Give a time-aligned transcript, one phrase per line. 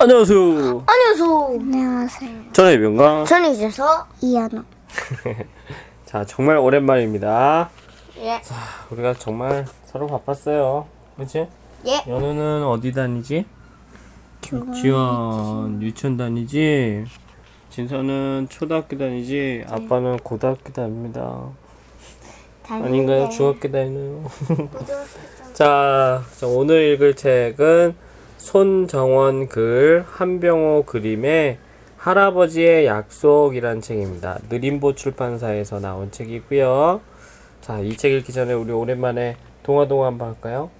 [0.00, 0.84] 안녕하세요.
[0.86, 1.46] 안녕하세요.
[1.60, 2.30] 안녕하세요.
[2.52, 3.24] 저는 이병강.
[3.24, 4.62] 저는 이제서 이현우.
[6.06, 7.68] 자, 정말 오랜만입니다.
[8.18, 8.40] 예.
[8.90, 10.86] 우리가 정말 서로 바빴어요.
[11.16, 11.48] 그치?
[11.86, 12.04] 예.
[12.06, 13.44] 연우는 어디 다니지?
[14.80, 17.04] 지원 유치원 다니지?
[17.70, 19.64] 진서는 초등학교 다니지?
[19.68, 21.42] 아빠는 고등학교 다닙니다.
[22.68, 23.28] 아닌가요?
[23.30, 24.24] 중학교 다니나요?
[25.54, 28.06] 자, 자, 오늘 읽을 책은
[28.38, 31.58] 손정원 글 한병호 그림의
[31.98, 34.38] 할아버지의 약속이란 책입니다.
[34.48, 37.00] 느림보 출판사에서 나온 책이고요.
[37.60, 40.70] 자, 이 책 읽기 전에 우리 오랜만에 동화동화 한번 할까요?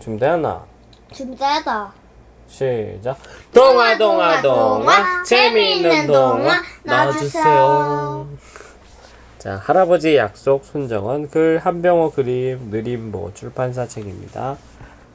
[0.00, 0.64] 준비되나?
[1.12, 1.92] 준비되다.
[2.48, 3.16] 시작.
[3.54, 8.28] 동화 동화 동화 재미있는 동화 넣어주세요.
[9.38, 14.56] 자 할아버지의 약속 손정원 글 한병호 그림 느림보 출판사 책입니다.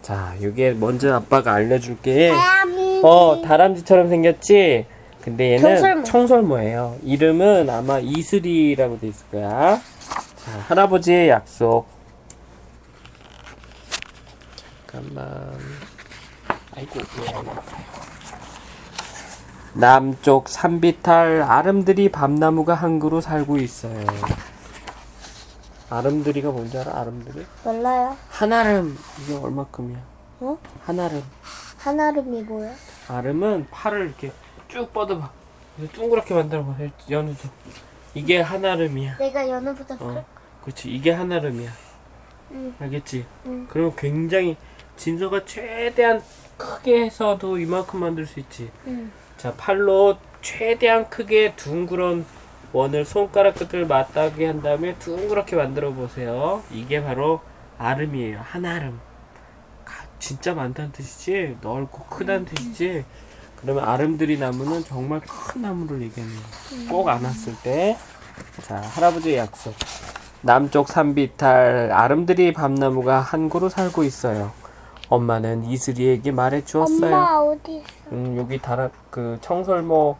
[0.02, 2.32] 자 이게 먼저 아빠가 알려줄게.
[3.04, 4.86] 어 다람쥐처럼 생겼지.
[5.22, 6.04] 근데 얘는 청설모.
[6.04, 6.98] 청설모예요.
[7.04, 9.80] 이름은 아마 이슬이라고 돼 있을 거야.
[10.38, 11.86] 자 할아버지의 약속.
[14.88, 15.58] 잠깐만.
[16.76, 17.92] 아이고 왜안 나가요?
[19.74, 24.06] 남쪽 산비탈 아름드리 밤나무가 한 그루 살고 있어요.
[25.92, 27.02] 아름드리가 뭔지 알아?
[27.02, 27.46] 아름드리?
[27.66, 28.16] 몰라요.
[28.30, 30.00] 한아름 이게 얼마큼이야?
[30.40, 30.58] 어?
[30.86, 31.22] 한아름.
[31.80, 32.74] 한아름이 뭐야?
[33.10, 34.32] 아름은 팔을 이렇게
[34.70, 35.30] 쭉 뻗어봐.
[35.76, 36.76] 그래서 둥그렇게 만들어봐.
[37.10, 37.50] 연우도.
[38.14, 39.18] 이게 한아름이야.
[39.18, 40.26] 내가 연우보다 어.
[40.64, 40.90] 그렇지.
[40.90, 41.70] 이게 한아름이야.
[42.52, 42.74] 응.
[42.80, 43.26] 알겠지?
[43.48, 43.68] 응.
[43.70, 44.56] 그러면 굉장히
[44.96, 46.22] 진서가 최대한
[46.56, 48.72] 크게 해서도 이만큼 만들 수 있지.
[48.88, 49.12] 응.
[49.36, 52.26] 자, 팔로 최대한 크게 둥그런
[52.74, 56.62] 원을 손가락 끝을 맞닿게 한 다음에 둥그렇게 만들어 보세요.
[56.72, 57.42] 이게 바로
[57.78, 58.40] 아름이에요.
[58.42, 59.00] 한 아름.
[59.84, 61.58] 가- 진짜 많다는 뜻이지?
[61.62, 63.04] 넓고 크다는 뜻이지?
[63.58, 66.90] 그러면 아름드리 나무는 정말 큰 나무를 얘기하는 거예요.
[66.90, 67.98] 꼭 안았을 때.
[68.64, 69.74] 자, 할아버지의 약속.
[70.42, 74.52] 남쪽 산비탈 아름드리 밤나무가 한 그루 살고 있어요.
[75.10, 77.06] 엄마는 이슬이에게 말해 주었어요.
[77.14, 77.86] 엄마 어디 있어?
[78.14, 80.16] 음, 여기 다라 그 청설모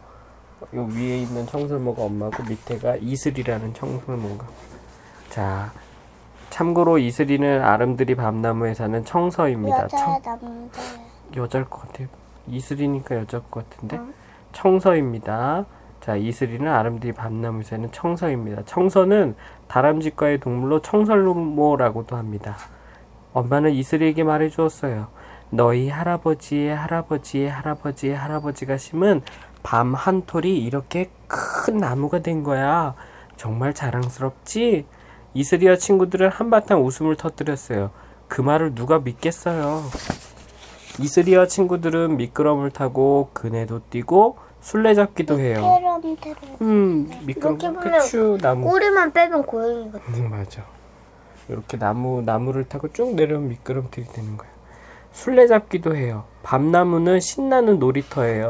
[0.74, 4.46] 요 위에 있는 청설모가 엄마고 밑에가 이슬이라는 청설모가.
[5.30, 5.72] 자,
[6.50, 9.84] 참고로 이슬이는 아름드리 밤나무에 사는 청서입니다.
[9.84, 10.18] 여자야?
[11.36, 12.08] 여자일 것 같아요.
[12.46, 13.98] 이슬이니까 여자일 것 같은데.
[14.52, 15.64] 청서입니다.
[16.00, 18.64] 자, 이슬이는 아름드리 밤나무에 사는 청서입니다.
[18.66, 19.34] 청서는
[19.68, 22.56] 다람쥐과의 동물로 청설모라고도 합니다.
[23.32, 25.08] 엄마는 이슬이에게 말해 주었어요.
[25.48, 29.22] 너희 할아버지의 할아버지의 할아버지의 할아버지가 심은
[29.62, 32.94] 밤 한 톨이 이렇게 큰 나무가 된 거야.
[33.36, 34.86] 정말 자랑스럽지?
[35.34, 37.90] 이슬이와 친구들은 한바탕 웃음을 터뜨렸어요.
[38.28, 39.82] 그 말을 누가 믿겠어요?
[41.00, 45.54] 이슬이와 친구들은 미끄럼을 타고 그네도 뛰고 술래잡기도 해요.
[45.56, 46.36] 테럼 테럼.
[46.60, 48.68] 음, 미끄럼 이렇게 보면 큐 나무.
[48.68, 50.04] 꼬리만 빼면 고양이 같아.
[50.08, 50.62] 음, 맞아.
[51.48, 54.50] 이렇게 나무 나무를 타고 쭉 내려오면 미끄럼틀이 되는 거야.
[55.12, 56.24] 술래잡기도 해요.
[56.42, 58.48] 밤나무는 신나는 놀이터예요.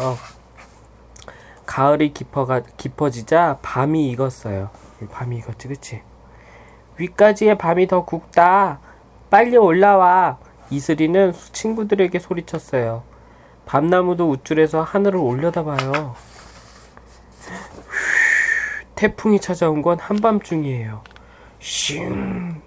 [1.73, 4.69] 가을이 깊어가 깊어지자 밤이 익었어요.
[5.11, 6.03] 밤이 익었지, 그치?
[6.99, 8.79] 위까지의 밤이 더 굵다.
[9.31, 10.37] 빨리 올라와.
[10.69, 13.05] 이슬이는 친구들에게 소리쳤어요.
[13.65, 16.15] 밤나무도 우쭐해서 하늘을 올려다봐요.
[18.95, 21.03] 태풍이 찾아온 건 한밤중이에요.
[21.59, 22.61] 슝,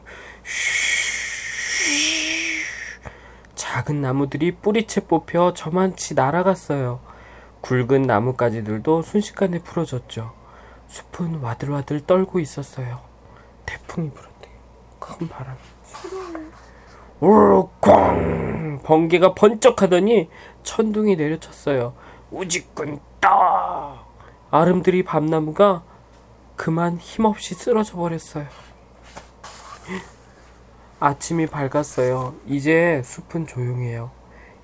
[3.53, 7.14] 작은 나무들이 뿌리채 뽑혀 저만치 날아갔어요.
[7.65, 10.33] 굵은 나뭇가지들도 순식간에 부러졌죠.
[10.87, 12.99] 숲은 와들와들 떨고 있었어요.
[13.65, 14.49] 태풍이 불었대.
[14.99, 15.55] 큰 바람.
[17.19, 18.81] 우르꽝!
[18.83, 20.29] 번개가 번쩍하더니
[20.61, 21.95] 천둥이 내려쳤어요.
[22.29, 24.05] 우지꾼 딱!
[24.51, 25.81] 아름드리 밤나무가
[26.55, 28.45] 그만 힘없이 쓰러져 버렸어요.
[30.99, 32.35] 아침이 밝았어요.
[32.45, 34.11] 이제 숲은 조용해요.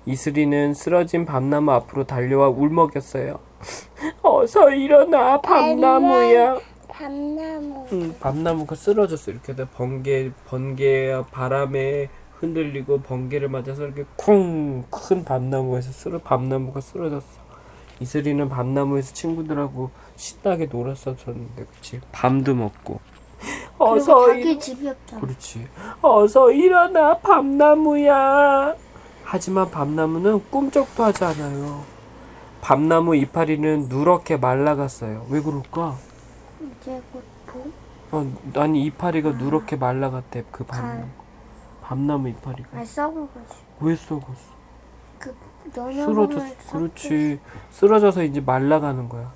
[0.06, 3.38] 이슬이는 쓰러진 밤나무 앞으로 달려와 울먹였어요.
[4.22, 6.58] 어서 일어나, 밤나무야.
[6.88, 7.86] 밤나무.
[7.92, 9.30] 응, 밤나무가 쓰러졌어.
[9.30, 14.82] 이렇게 돼 번개, 번개 바람에 흔들리고 번개를 맞아서 이렇게 쿵!
[14.90, 17.40] 큰 밤나무에서 쓰러, 밤나무가 쓰러졌어.
[18.00, 22.00] 이슬이는 밤나무에서 친구들하고 신나게 놀았었는데, 그치?
[22.10, 22.98] 밤도 먹고.
[23.78, 25.20] 그리고 자기 집이 없잖아.
[25.20, 25.66] 그렇지.
[26.02, 28.74] 어서 일어나, 밤나무야.
[29.32, 31.84] 하지만 밤나무는 꿈쩍도 하지 않아요.
[32.60, 35.24] 밤나무 이파리는 누렇게 말라갔어요.
[35.30, 35.96] 왜 그럴까?
[36.60, 37.72] 이제 곧 봄?
[38.10, 40.44] 어, 아니 이파리가 누렇게 말라갔대.
[40.52, 41.06] 그 밤나무.
[41.80, 42.84] 밤나무 이파리가.
[42.84, 43.54] 썩은 거지.
[43.80, 44.52] 왜 썩었어?
[45.18, 45.34] 그
[45.72, 46.40] 쓰러져
[46.70, 47.40] 그렇지
[47.70, 49.32] 쓰러져서 이제 말라가는 거야.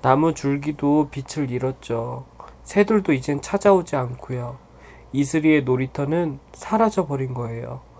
[0.00, 2.24] 나무 줄기도 빛을 잃었죠.
[2.64, 4.56] 새들도 이젠 찾아오지 않고요.
[5.12, 7.91] 이슬이의 놀이터는 사라져 버린 거예요.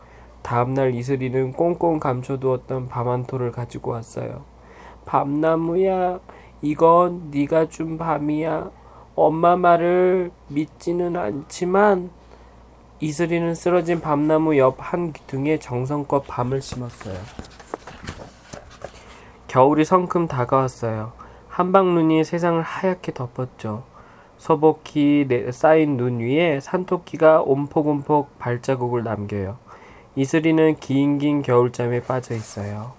[0.43, 4.45] 다음날 이슬이는 꽁꽁 감춰두었던 밤한토를 가지고 왔어요.
[5.05, 6.21] 밤나무야,
[6.63, 8.71] 이건 네가 준 밤이야.
[9.15, 12.11] 엄마 말을 믿지는 않지만
[13.01, 17.17] 이슬이는 쓰러진 밤나무 옆 한 등에 정성껏 밤을 심었어요.
[19.49, 21.13] 겨울이 성큼 다가왔어요.
[21.49, 23.83] 한방눈이 세상을 하얗게 덮었죠.
[24.39, 29.59] 서복히 내- 쌓인 눈 위에 산토끼가 옴폭옴폭 발자국을 남겨요.
[30.15, 32.93] 이슬이는 긴긴 겨울잠에 빠져 있어요.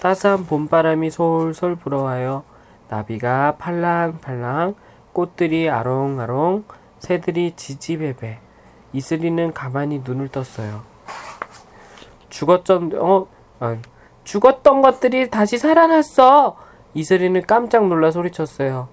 [0.00, 2.44] 따스한 봄바람이 솔솔 불어와요.
[2.88, 4.74] 나비가 팔랑팔랑,
[5.12, 6.64] 꽃들이 아롱아롱,
[6.98, 8.38] 새들이 지지배배.
[8.92, 10.82] 이슬이는 가만히 눈을 떴어요.
[12.28, 13.26] 죽었던 어
[13.60, 13.76] 아,
[14.24, 16.56] 죽었던 것들이 다시 살아났어.
[16.94, 18.88] 이슬이는 깜짝 놀라 소리쳤어요.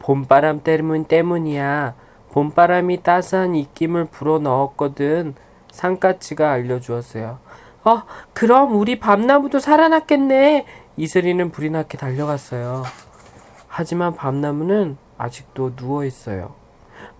[0.00, 1.94] 봄바람 때문 때문이야.
[2.32, 5.34] 봄바람이 따스한 입김을 불어 넣었거든.
[5.70, 7.38] 산까치가 알려주었어요.
[7.84, 8.02] 어,
[8.32, 10.66] 그럼 우리 밤나무도 살아났겠네.
[10.96, 12.84] 이슬이는 불이 나게 달려갔어요.
[13.68, 16.54] 하지만 밤나무는 아직도 누워 있어요.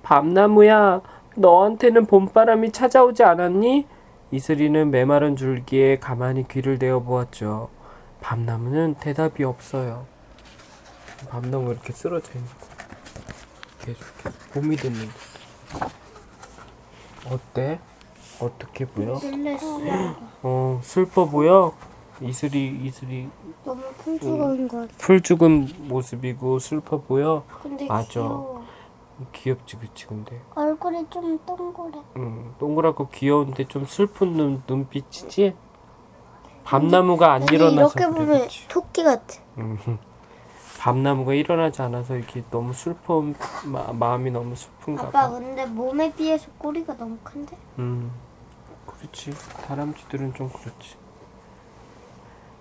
[0.02, 1.02] 밤나무야,
[1.36, 3.86] 너한테는 봄바람이 찾아오지 않았니?
[4.30, 7.68] 이슬이는 메마른 줄기에 가만히 귀를 대어 보았죠.
[8.20, 10.06] 밤나무는 대답이 없어요.
[11.28, 12.75] 밤나무 이렇게 쓰러져 있는 거.
[13.86, 15.12] 계속 계속 봄이 됐는데.
[17.30, 17.80] 어때?
[18.40, 19.18] 어떻게 보여?
[20.42, 21.72] 어 슬퍼 보여?
[22.20, 23.28] 이슬이 이슬이
[23.64, 24.92] 너무 풍부한 것 같아.
[24.98, 27.44] 풀 죽은 모습이고 슬퍼 보여?
[27.62, 28.08] 근데 맞아.
[28.20, 28.64] 귀여워.
[29.32, 32.02] 귀엽지 그치 근데 얼굴이 좀 동그래.
[32.16, 35.54] 음, 동그랗고 귀여운데 좀 슬픈 눈, 눈빛이지?
[36.64, 38.68] 밤나무가 안 근데 일어나서 이렇게 그래 보면 그치?
[38.68, 39.36] 토끼 같아.
[39.58, 39.78] 음,
[40.86, 43.34] 밤나무가 일어나지 않아서 이렇게 너무 슬픈
[43.64, 45.30] 마, 마음이 너무 슬픈가 아빠 봐.
[45.30, 47.56] 근데 몸에 비해서 꼬리가 너무 큰데?
[47.80, 48.12] 음,
[48.86, 49.32] 그렇지.
[49.66, 50.94] 다람쥐들은 좀 그렇지.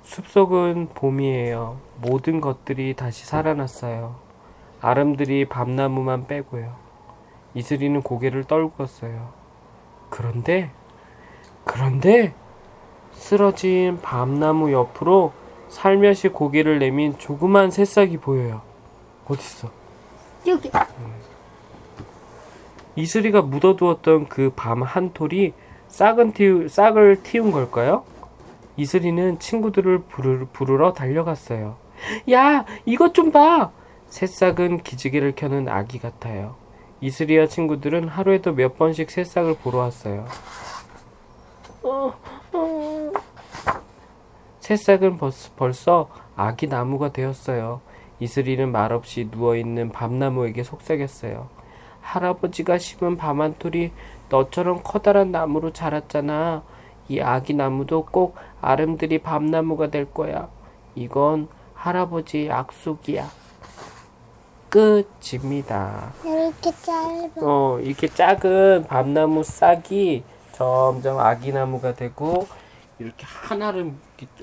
[0.01, 1.77] 숲속은 봄이에요.
[2.01, 4.15] 모든 것들이 다시 살아났어요.
[4.81, 6.75] 아름들이 밤나무만 빼고요.
[7.53, 9.33] 이슬이는 고개를 떨구었어요.
[10.09, 10.71] 그런데
[11.63, 12.33] 그런데
[13.11, 15.31] 쓰러진 밤나무 옆으로
[15.69, 18.61] 살며시 고개를 내민 조그만 새싹이 보여요
[19.27, 19.69] 어딨어
[20.47, 20.69] 여기
[22.95, 25.53] 이슬이가 묻어두었던 그 밤 한 톨이
[25.87, 28.03] 싹은 틔우, 싹을 틔운 걸까요?
[28.77, 31.77] 이슬이는 친구들을 부르, 부르러 달려갔어요.
[32.31, 33.71] 야, 이것 좀 봐!
[34.07, 36.55] 새싹은 기지개를 켜는 아기 같아요.
[37.01, 40.25] 이슬이와 친구들은 하루에도 몇 번씩 새싹을 보러 왔어요.
[41.83, 42.13] 어,
[42.53, 43.11] 어.
[44.65, 45.19] 새싹은
[45.57, 47.81] 벌써, 아기 나무가 되었어요.
[48.19, 51.49] 이슬이는 말없이 누워있는 밤나무에게 속삭였어요.
[52.01, 53.91] 할아버지가 심은 밤한톨이
[54.29, 56.63] 너처럼 커다란 나무로 자랐잖아.
[57.09, 60.49] 이 아기 나무도 꼭 아름드리 밤나무가 될 거야.
[60.95, 63.29] 이건 할아버지의 약속이야.
[64.69, 66.11] 끝입니다.
[66.23, 67.29] 이렇게 짧아.
[67.43, 70.23] 어, 이렇게 작은 밤나무 싹이
[70.53, 72.47] 점점 아기 나무가 되고
[72.97, 73.93] 이렇게 하나를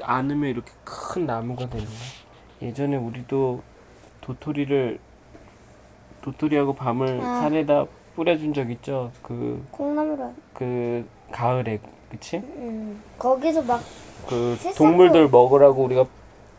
[0.02, 1.96] 안으면 이렇게 큰 나무가 되는 거야.
[2.62, 3.62] 예전에 우리도
[4.20, 4.98] 도토리를
[6.22, 7.40] 도토리하고 밤을 아.
[7.40, 9.10] 산에다 뿌려준 적 있죠.
[9.22, 12.36] 그, 콩나물은 그 가을에 그치?
[12.36, 13.80] 음, 거기서 막
[14.28, 16.06] 그 새싹도- 동물들 먹으라고 우리가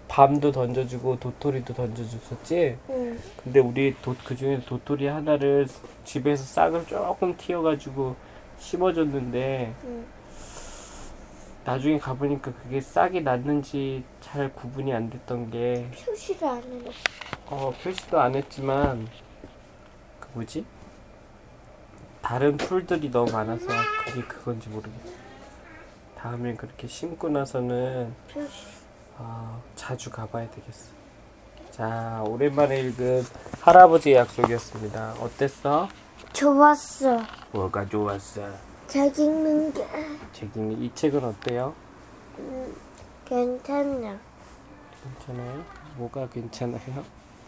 [0.09, 2.77] 밤도 던져주고 도토리도 던져줬었지.
[2.89, 5.65] 음, 근데 우리 도, 그 중에 도토리 하나를
[6.03, 8.15] 집에서 싹을 조금 틔워가지고
[8.59, 10.05] 심어줬는데 음.
[11.65, 16.91] 나중에 가보니까 그게 싹이 났는지 잘 구분이 안 됐던 게 표시를 안 해놨어.
[17.47, 19.07] 어, 표시도 안 했지만
[20.19, 20.65] 그 뭐지?
[22.21, 23.67] 다른 풀들이 너무 많아서
[24.05, 25.13] 그게 그건지 모르겠어.
[26.17, 28.65] 다음에 그렇게 심고 나서는 표시.
[29.17, 30.91] 아, 자주 가봐야 되겠어.
[31.69, 33.23] 자, 오랜만에 읽은
[33.61, 35.15] 할아버지의 약속이었습니다.
[35.19, 35.87] 어땠어?
[36.33, 37.21] 좋았어.
[37.51, 38.72] 뭐가 좋았어?
[38.93, 39.83] 잘 읽는 게
[40.33, 41.73] 책 읽는 이 책은 어때요?
[43.25, 44.19] 괜찮냐?
[45.03, 45.63] 괜찮아요?
[45.97, 47.03] 뭐가 괜찮아요?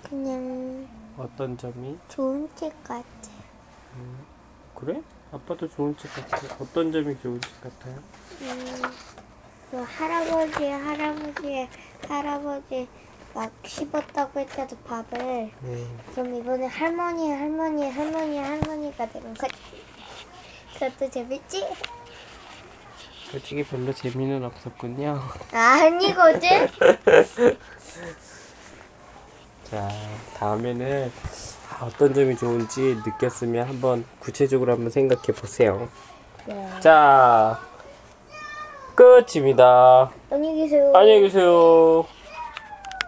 [0.09, 1.99] 그냥 어떤 점이?
[2.09, 3.05] 좋은 책 같아.
[4.73, 5.03] 그래?
[5.31, 6.49] 아빠도 좋은 책 같아요.
[6.59, 7.95] 어떤 점이 좋은 책 같아요?
[8.41, 8.81] 음,
[9.69, 11.67] 그 할아버지, 할아버지,
[12.07, 12.87] 할아버지
[13.35, 15.51] 막 씹었다고 했잖아 밥을.
[15.61, 15.87] 네.
[16.11, 19.53] 그럼 이번에 할머니, 할머니, 할머니, 할머니가 되는 거지.
[20.75, 21.65] 그것도 재밌지?
[23.31, 25.19] 솔직히 별로 재미는 없었군요.
[25.51, 26.67] 아니거든?
[29.63, 29.89] 자,
[30.37, 31.11] 다음에는
[31.71, 35.89] 아, 어떤 점이 좋은지 느꼈으면 한번 구체적으로 한번 생각해 보세요.
[36.45, 36.69] 네.
[36.79, 37.59] 자,
[38.93, 40.11] 끝입니다.
[40.29, 40.93] 안녕히 계세요.
[40.95, 42.05] 안녕히 계세요.